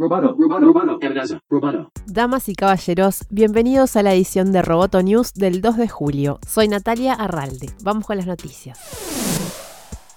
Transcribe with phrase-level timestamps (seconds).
[0.00, 1.00] Roboto, roboto,
[1.50, 1.90] roboto.
[2.06, 6.38] Damas y caballeros, bienvenidos a la edición de Roboto News del 2 de julio.
[6.46, 7.70] Soy Natalia Arralde.
[7.82, 8.78] Vamos con las noticias.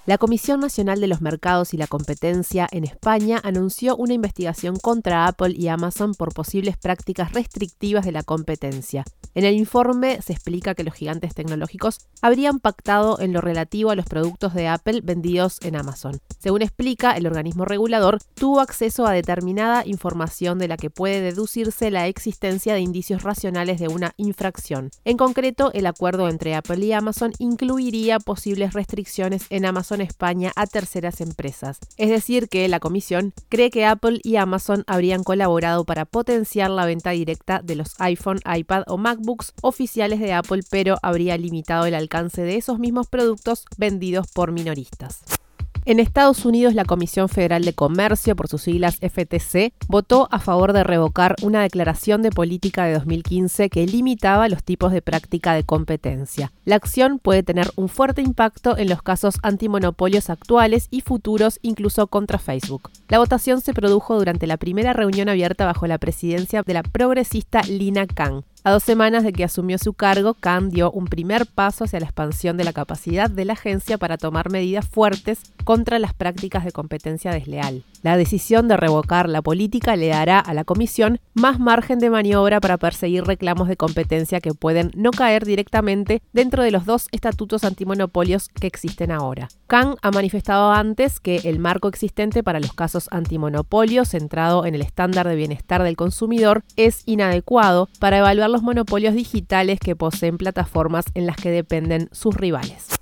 [0.08, 5.28] La Comisión Nacional de los Mercados y la Competencia en España anunció una investigación contra
[5.28, 9.04] Apple y Amazon por posibles prácticas restrictivas de la competencia.
[9.36, 13.96] En el informe se explica que los gigantes tecnológicos habrían pactado en lo relativo a
[13.96, 16.20] los productos de Apple vendidos en Amazon.
[16.40, 21.92] Según explica, el organismo regulador tuvo acceso a determinada información de la que puede deducirse
[21.92, 24.90] la existencia de indicios racionales de una infracción.
[25.06, 30.68] En concreto, el acuerdo entre Apple y Amazon incluiría posibles restricciones en Amazon España a
[30.68, 31.80] terceras empresas.
[31.98, 36.86] Es decir, que la comisión cree que Apple y Amazon habrían colaborado para potenciar la
[36.86, 41.86] venta directa de los iPhone, iPad o Mac books oficiales de Apple, pero habría limitado
[41.86, 45.41] el alcance de esos mismos productos vendidos por minoristas.
[45.84, 50.74] En Estados Unidos, la Comisión Federal de Comercio, por sus siglas FTC, votó a favor
[50.74, 55.64] de revocar una declaración de política de 2015 que limitaba los tipos de práctica de
[55.64, 56.52] competencia.
[56.66, 62.06] La acción puede tener un fuerte impacto en los casos antimonopolios actuales y futuros, incluso
[62.06, 62.92] contra Facebook.
[63.10, 67.64] La votación se produjo durante la primera reunión abierta bajo la presidencia de la progresista
[67.64, 68.44] Lina Khan.
[68.64, 72.06] A dos semanas de que asumió su cargo, Khan dio un primer paso hacia la
[72.06, 76.72] expansión de la capacidad de la agencia para tomar medidas fuertes contra las prácticas de
[76.72, 77.84] competencia desleal.
[78.04, 82.60] La decisión de revocar la política le dará a la Comisión más margen de maniobra
[82.60, 87.64] para perseguir reclamos de competencia que pueden no caer directamente dentro de los dos estatutos
[87.64, 89.50] antimonopolios que existen ahora.
[89.66, 94.82] Khan ha manifestado antes que el marco existente para los casos antimonopolios, centrado en el
[94.82, 101.06] estándar de bienestar del consumidor, es inadecuado para evaluar los monopolios digitales que poseen plataformas
[101.14, 103.01] en las que dependen sus rivales.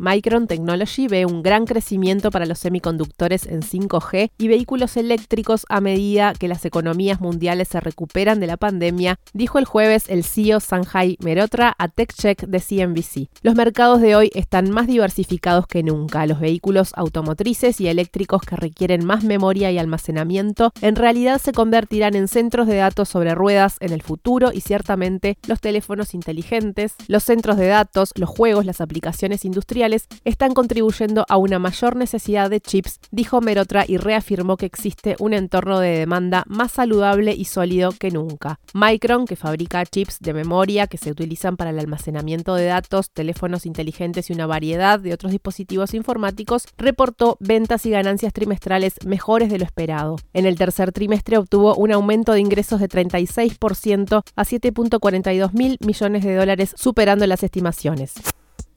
[0.00, 5.82] Micron Technology ve un gran crecimiento para los semiconductores en 5G y vehículos eléctricos a
[5.82, 10.60] medida que las economías mundiales se recuperan de la pandemia, dijo el jueves el CEO
[10.60, 13.28] Sanjay Merotra a TechCheck de CNBC.
[13.42, 16.24] Los mercados de hoy están más diversificados que nunca.
[16.24, 22.14] Los vehículos automotrices y eléctricos que requieren más memoria y almacenamiento en realidad se convertirán
[22.14, 27.22] en centros de datos sobre ruedas en el futuro y ciertamente los teléfonos inteligentes, los
[27.22, 29.89] centros de datos, los juegos, las aplicaciones industriales
[30.24, 35.34] están contribuyendo a una mayor necesidad de chips, dijo Merotra y reafirmó que existe un
[35.34, 38.60] entorno de demanda más saludable y sólido que nunca.
[38.74, 43.66] Micron, que fabrica chips de memoria que se utilizan para el almacenamiento de datos, teléfonos
[43.66, 49.58] inteligentes y una variedad de otros dispositivos informáticos, reportó ventas y ganancias trimestrales mejores de
[49.58, 50.16] lo esperado.
[50.32, 56.24] En el tercer trimestre obtuvo un aumento de ingresos de 36% a 7.42 mil millones
[56.24, 58.14] de dólares, superando las estimaciones.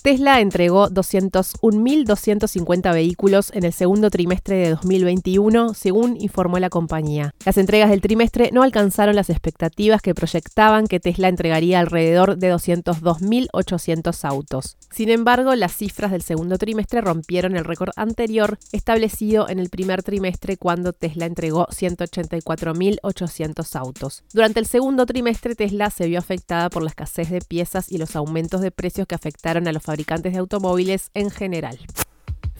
[0.04, 7.34] Tesla entregó 201.250 vehículos en el segundo trimestre de 2021, según informó la compañía.
[7.46, 12.54] Las entregas del trimestre no alcanzaron las expectativas que proyectaban que Tesla entregaría alrededor de
[12.54, 14.76] 202.800 autos.
[14.92, 20.04] Sin embargo, las cifras del segundo trimestre rompieron el récord anterior establecido en el primer
[20.04, 24.26] trimestre cuando Tesla entregó 184.800 autos.
[24.34, 28.18] Durante el segundo trimestre, Tesla se vio afectada por la escasez de piezas y los
[28.18, 29.93] aumentos de precios que afectaron a los fabricantes
[30.32, 31.78] de automóviles en general.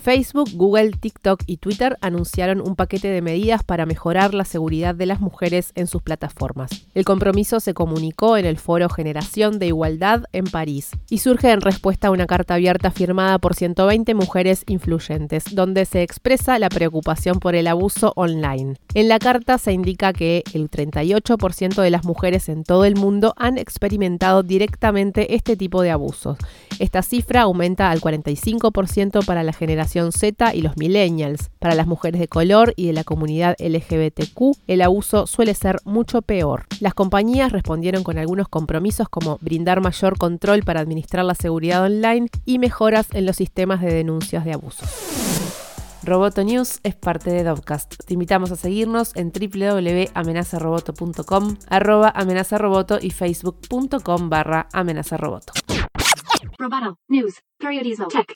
[0.04, 5.06] Facebook, Google, TikTok y Twitter anunciaron un paquete de medidas para mejorar la seguridad de
[5.06, 6.72] las mujeres en sus plataformas.
[6.94, 11.62] El compromiso se comunicó en el foro Generación de Igualdad en París y surge en
[11.62, 17.40] respuesta a una carta abierta firmada por 120 mujeres influyentes, donde se expresa la preocupación
[17.40, 18.76] por el abuso online.
[18.96, 23.34] En la carta se indica que el 38% de las mujeres en todo el mundo
[23.38, 26.38] han experimentado directamente este tipo de abusos.
[26.80, 29.54] Esta cifra aumenta al 45% para la
[29.94, 31.50] generación Z y los millennials.
[31.60, 36.22] Para las mujeres de color y de la comunidad LGBTQ, el abuso suele ser mucho
[36.22, 36.66] peor.
[36.80, 42.30] Las compañías respondieron con algunos compromisos como brindar mayor control para administrar la seguridad online
[42.46, 44.86] y mejoras en los sistemas de denuncias de abuso.
[46.04, 47.96] Roboto News es parte de Dovcast.
[48.06, 55.54] Te invitamos a seguirnos en www.amenazaroboto.com, arroba amenazaroboto y facebook.com barra amenazaroboto.
[56.60, 57.36] Roboto News.
[57.58, 58.34] Periodismo Tech.